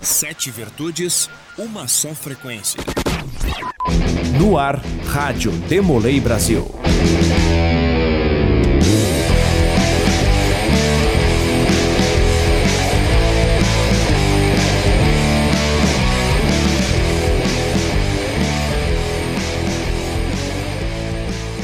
[0.00, 1.28] Sete virtudes,
[1.58, 2.80] uma só frequência.
[4.38, 6.64] No ar, Rádio Demolei Brasil.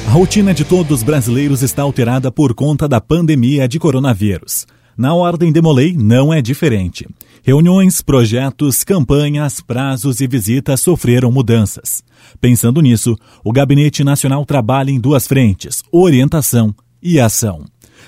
[0.06, 4.66] A rotina de todos os brasileiros está alterada por conta da pandemia de coronavírus.
[4.96, 7.06] Na Ordem Demolei não é diferente.
[7.42, 12.02] Reuniões, projetos, campanhas, prazos e visitas sofreram mudanças.
[12.40, 17.64] Pensando nisso, o Gabinete Nacional trabalha em duas frentes: orientação e ação.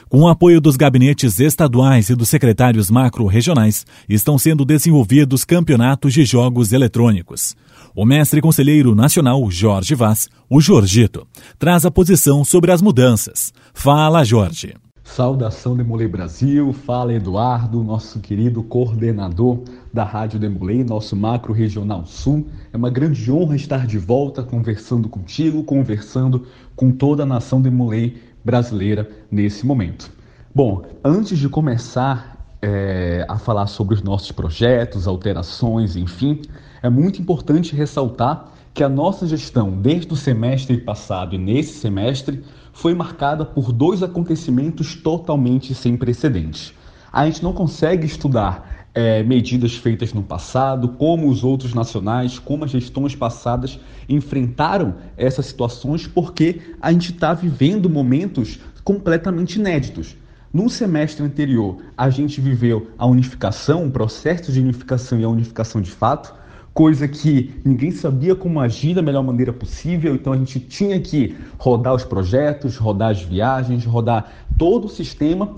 [0.08, 6.24] Com o apoio dos gabinetes estaduais e dos secretários macro-regionais, estão sendo desenvolvidos campeonatos de
[6.24, 7.56] jogos eletrônicos.
[7.94, 11.26] O mestre conselheiro nacional Jorge Vaz, o Jorgito,
[11.58, 13.52] traz a posição sobre as mudanças.
[13.74, 14.74] Fala, Jorge.
[15.06, 22.46] Saudação Demolei Brasil, fala Eduardo, nosso querido coordenador da Rádio Demolei, nosso macro regional sul.
[22.70, 28.20] É uma grande honra estar de volta conversando contigo, conversando com toda a nação Demolei
[28.44, 30.10] brasileira nesse momento.
[30.54, 36.42] Bom, antes de começar é, a falar sobre os nossos projetos, alterações, enfim,
[36.82, 42.44] é muito importante ressaltar que a nossa gestão, desde o semestre passado e nesse semestre,
[42.74, 46.74] foi marcada por dois acontecimentos totalmente sem precedentes.
[47.10, 52.66] A gente não consegue estudar é, medidas feitas no passado, como os outros nacionais, como
[52.66, 60.14] as gestões passadas enfrentaram essas situações, porque a gente está vivendo momentos completamente inéditos.
[60.52, 65.80] No semestre anterior, a gente viveu a unificação, o processo de unificação e a unificação
[65.80, 66.34] de fato
[66.76, 71.34] coisa que ninguém sabia como agir da melhor maneira possível, então a gente tinha que
[71.56, 75.54] rodar os projetos, rodar as viagens, rodar todo o sistema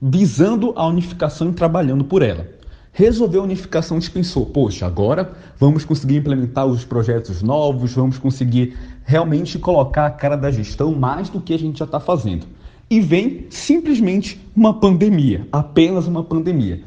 [0.00, 2.48] visando a unificação e trabalhando por ela.
[2.90, 8.16] Resolveu a unificação, a gente pensou, poxa, agora vamos conseguir implementar os projetos novos, vamos
[8.16, 12.46] conseguir realmente colocar a cara da gestão mais do que a gente já está fazendo.
[12.88, 16.80] E vem simplesmente uma pandemia, apenas uma pandemia.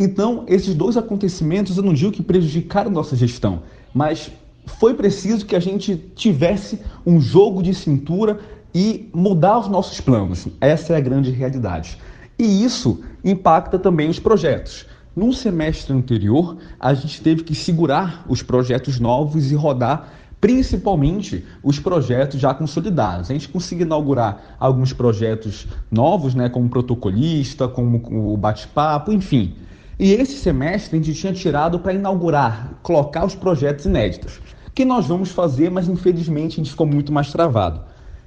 [0.00, 4.30] Então, esses dois acontecimentos, eu não digo que prejudicaram nossa gestão, mas
[4.64, 8.38] foi preciso que a gente tivesse um jogo de cintura
[8.72, 10.46] e mudar os nossos planos.
[10.60, 11.98] Essa é a grande realidade.
[12.38, 14.86] E isso impacta também os projetos.
[15.16, 21.80] No semestre anterior, a gente teve que segurar os projetos novos e rodar principalmente os
[21.80, 23.28] projetos já consolidados.
[23.28, 28.00] A gente conseguiu inaugurar alguns projetos novos, né, como protocolista, como
[28.32, 29.56] o bate-papo, enfim.
[29.98, 34.40] E esse semestre a gente tinha tirado para inaugurar, colocar os projetos inéditos,
[34.72, 37.80] que nós vamos fazer, mas infelizmente a gente ficou muito mais travado.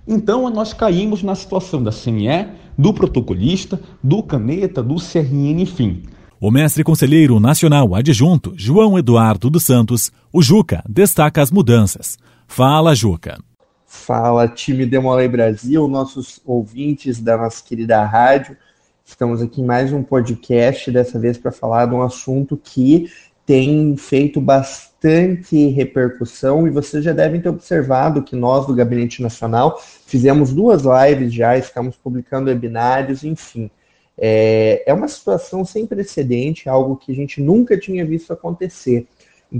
[0.06, 6.04] Então nós caímos na situação da CNE, do protocolista, do caneta, do CRN, enfim.
[6.42, 12.18] O mestre conselheiro nacional adjunto, João Eduardo dos Santos, o Juca, destaca as mudanças.
[12.48, 13.38] Fala, Juca.
[13.86, 18.58] Fala, time Demolei Brasil, nossos ouvintes da nossa querida rádio.
[19.04, 23.12] Estamos aqui em mais um podcast, dessa vez para falar de um assunto que
[23.46, 29.82] tem feito bastante repercussão e vocês já devem ter observado que nós do Gabinete Nacional
[30.06, 33.70] fizemos duas lives já, estamos publicando webinários, enfim.
[34.18, 39.08] É, é uma situação sem precedente, algo que a gente nunca tinha visto acontecer.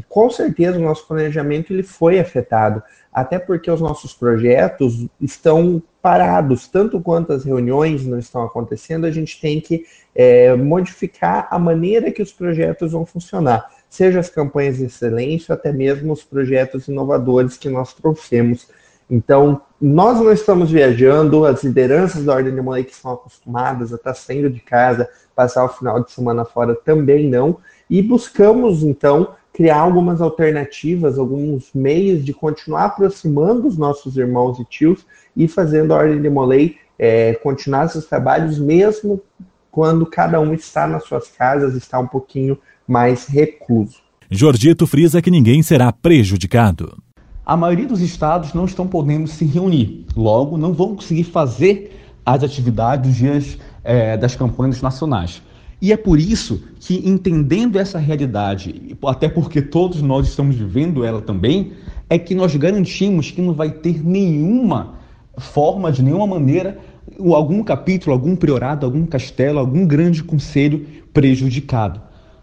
[0.08, 2.82] Com certeza o nosso planejamento ele foi afetado,
[3.12, 9.12] até porque os nossos projetos estão parados, tanto quanto as reuniões não estão acontecendo, a
[9.12, 9.86] gente tem que
[10.16, 15.72] é, modificar a maneira que os projetos vão funcionar, seja as campanhas de excelência, até
[15.72, 18.68] mesmo os projetos inovadores que nós trouxemos.
[19.10, 23.98] Então, nós não estamos viajando, as lideranças da Ordem de Molei que estão acostumadas a
[23.98, 27.58] estar saindo de casa, passar o final de semana fora também não,
[27.90, 34.66] e buscamos, então, criar algumas alternativas, alguns meios de continuar aproximando os nossos irmãos e
[34.66, 35.06] tios
[35.38, 39.22] e fazendo a Ordem de Molay é, continuar seus trabalhos, mesmo
[39.70, 43.98] quando cada um está nas suas casas, está um pouquinho mais recluso.
[44.32, 46.98] Jordito frisa que ninguém será prejudicado.
[47.46, 52.44] A maioria dos estados não estão podendo se reunir, logo não vão conseguir fazer as
[52.44, 55.40] atividades dos dias é, das campanhas nacionais.
[55.82, 61.22] E é por isso que, entendendo essa realidade, até porque todos nós estamos vivendo ela
[61.22, 61.72] também,
[62.08, 64.94] é que nós garantimos que não vai ter nenhuma
[65.38, 66.78] forma, de nenhuma maneira,
[67.20, 72.00] algum capítulo, algum priorado, algum castelo, algum grande conselho prejudicado.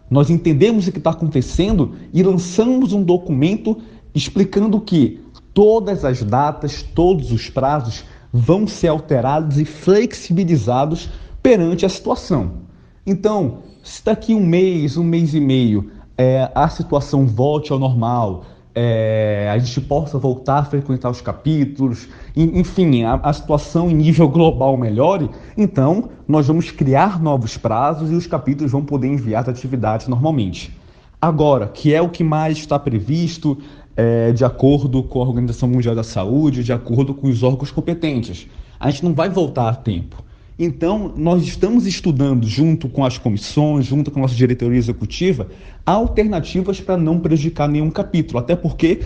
[0.09, 3.77] Nós entendemos o que está acontecendo e lançamos um documento
[4.13, 5.21] explicando que
[5.53, 8.03] todas as datas, todos os prazos
[8.33, 11.09] vão ser alterados e flexibilizados
[11.41, 12.68] perante a situação.
[13.09, 18.45] Então, se daqui um mês, um mês e meio, é, a situação volte ao normal,
[18.75, 24.29] é, a gente possa voltar a frequentar os capítulos, enfim, a, a, situação em nível
[24.29, 25.27] global melhore,
[25.57, 30.71] então nós vamos criar novos prazos e os capítulos vão poder enviar as atividades normalmente.
[31.19, 33.57] Agora, que é o que mais está previsto
[33.97, 38.47] é, de acordo com a Organização Mundial da Saúde, de acordo com os órgãos competentes,
[38.79, 40.28] a gente não vai voltar a tempo.
[40.61, 45.47] Então, nós estamos estudando, junto com as comissões, junto com a nossa diretoria executiva,
[45.85, 48.99] alternativas para não prejudicar nenhum capítulo, até porque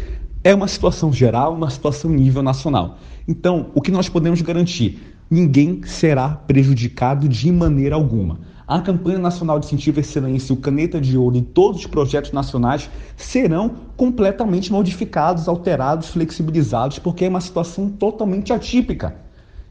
[0.44, 2.98] é uma situação geral, uma situação nível nacional.
[3.28, 5.00] Então, o que nós podemos garantir?
[5.30, 8.40] Ninguém será prejudicado de maneira alguma.
[8.68, 12.32] A campanha nacional de incentivo à excelência, o Caneta de Ouro e todos os projetos
[12.32, 19.23] nacionais serão completamente modificados, alterados, flexibilizados, porque é uma situação totalmente atípica.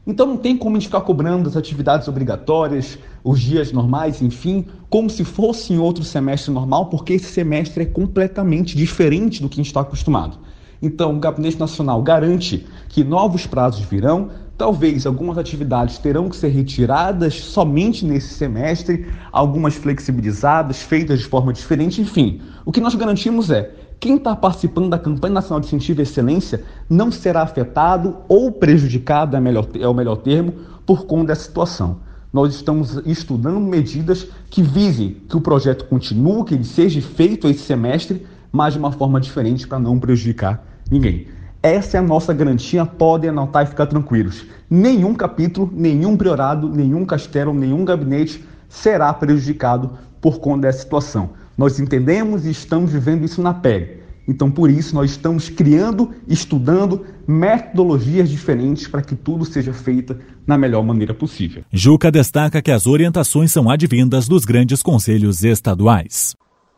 [0.05, 4.65] Então não tem como a gente ficar cobrando as atividades obrigatórias, os dias normais, enfim,
[4.89, 9.55] como se fosse em outro semestre normal, porque esse semestre é completamente diferente do que
[9.55, 10.37] a gente está acostumado.
[10.81, 16.49] Então, o Gabinete Nacional garante que novos prazos virão, talvez algumas atividades terão que ser
[16.49, 22.41] retiradas somente nesse semestre, algumas flexibilizadas, feitas de forma diferente, enfim.
[22.65, 23.71] O que nós garantimos é
[24.03, 29.37] quem está participando da campanha nacional de incentivo à excelência não será afetado ou prejudicado,
[29.37, 30.55] é, melhor, é o melhor termo,
[30.85, 31.99] por conta dessa situação.
[32.33, 37.61] Nós estamos estudando medidas que visem que o projeto continue, que ele seja feito esse
[37.61, 40.61] semestre, mas de uma forma diferente para não prejudicar
[40.91, 41.27] ninguém.
[41.61, 44.45] Essa é a nossa garantia, podem anotar e ficar tranquilos.
[44.69, 51.29] Nenhum capítulo, nenhum priorado, nenhum castelo, nenhum gabinete será prejudicado por conta dessa situação.
[51.57, 54.03] Nós entendemos e estamos vivendo isso na pele.
[54.27, 60.17] Então, por isso, nós estamos criando, estudando metodologias diferentes para que tudo seja feito
[60.47, 61.63] na melhor maneira possível.
[61.71, 66.35] Juca destaca que as orientações são advindas dos grandes conselhos estaduais.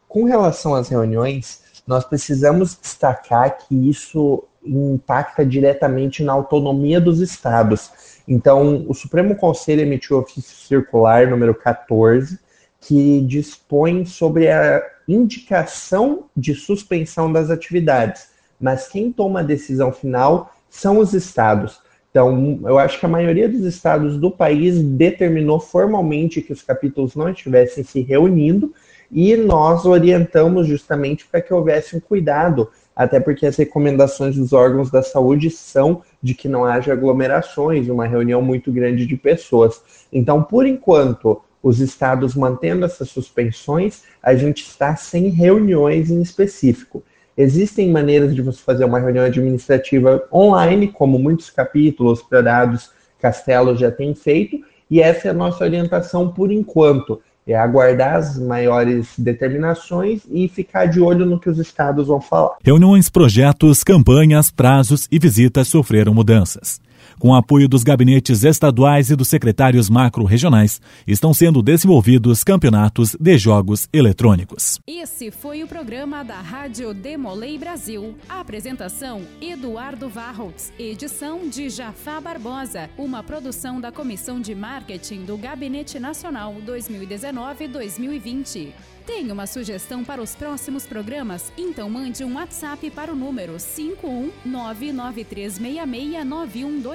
[0.07, 7.91] Com relação às reuniões, nós precisamos destacar que isso impacta diretamente na autonomia dos estados.
[8.27, 12.39] Então, o Supremo Conselho emitiu o ofício circular número 14,
[12.87, 18.27] que dispõe sobre a indicação de suspensão das atividades,
[18.61, 21.79] mas quem toma a decisão final são os estados.
[22.11, 27.15] Então, eu acho que a maioria dos estados do país determinou formalmente que os capítulos
[27.15, 28.71] não estivessem se reunindo
[29.11, 34.91] e nós orientamos justamente para que houvesse um cuidado, até porque as recomendações dos órgãos
[34.91, 39.81] da saúde são de que não haja aglomerações, uma reunião muito grande de pessoas.
[40.13, 47.01] Então, por enquanto, os estados mantendo essas suspensões, a gente está sem reuniões em específico.
[47.35, 53.89] Existem maneiras de você fazer uma reunião administrativa online, como muitos capítulos, priorados, castelos já
[53.89, 54.59] têm feito,
[54.91, 57.19] e essa é a nossa orientação por enquanto.
[57.47, 62.57] É aguardar as maiores determinações e ficar de olho no que os estados vão falar.
[62.63, 66.79] Reuniões, projetos, campanhas, prazos e visitas sofreram mudanças.
[67.19, 73.89] Com apoio dos gabinetes estaduais e dos secretários macro-regionais, estão sendo desenvolvidos campeonatos de jogos
[73.91, 74.79] eletrônicos.
[74.87, 78.15] Esse foi o programa da Rádio Demolei Brasil.
[78.27, 80.71] A apresentação: Eduardo Varrots.
[80.77, 82.89] Edição de Jafá Barbosa.
[82.97, 88.73] Uma produção da Comissão de Marketing do Gabinete Nacional 2019-2020.
[89.05, 91.53] Tem uma sugestão para os próximos programas?
[91.55, 93.59] Então mande um WhatsApp para o número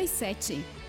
[0.06, 0.79] 51993669127.